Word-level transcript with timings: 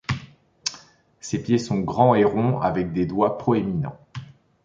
Ses 1.19 1.43
pieds 1.43 1.59
sont 1.59 1.81
grands 1.81 2.15
et 2.15 2.23
ronds 2.23 2.59
avec 2.59 2.91
des 2.91 3.05
doigts 3.05 3.37
proéminents. 3.37 3.99